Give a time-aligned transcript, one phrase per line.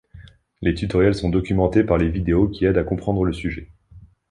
[0.63, 3.69] Les tutoriels sont documentés par les vidéos qui aident à comprendre le sujet.